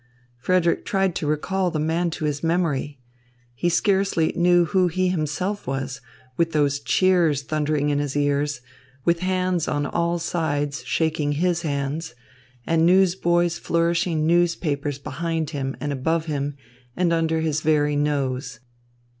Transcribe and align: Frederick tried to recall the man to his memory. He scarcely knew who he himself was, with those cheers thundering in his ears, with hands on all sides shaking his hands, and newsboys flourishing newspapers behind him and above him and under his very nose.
Frederick 0.39 0.83
tried 0.83 1.13
to 1.13 1.27
recall 1.27 1.69
the 1.69 1.77
man 1.77 2.09
to 2.09 2.25
his 2.25 2.41
memory. 2.43 2.99
He 3.53 3.69
scarcely 3.69 4.33
knew 4.35 4.65
who 4.65 4.87
he 4.87 5.09
himself 5.09 5.67
was, 5.67 6.01
with 6.37 6.53
those 6.53 6.79
cheers 6.79 7.43
thundering 7.43 7.89
in 7.89 7.99
his 7.99 8.17
ears, 8.17 8.61
with 9.05 9.19
hands 9.19 9.67
on 9.67 9.85
all 9.85 10.17
sides 10.17 10.83
shaking 10.85 11.33
his 11.33 11.61
hands, 11.61 12.15
and 12.65 12.83
newsboys 12.83 13.59
flourishing 13.59 14.25
newspapers 14.25 14.97
behind 14.97 15.51
him 15.51 15.77
and 15.79 15.93
above 15.93 16.25
him 16.25 16.55
and 16.97 17.13
under 17.13 17.41
his 17.41 17.61
very 17.61 17.95
nose. 17.95 18.59